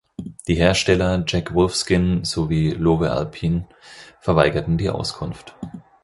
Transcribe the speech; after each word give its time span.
Die 0.47 0.55
Hersteller 0.55 1.25
Jack 1.27 1.53
Wolfskin 1.53 2.23
sowie 2.25 2.71
Lowe 2.71 3.11
Alpine 3.11 3.67
verweigerten 4.19 4.79
die 4.79 4.89
Auskunft. 4.89 5.55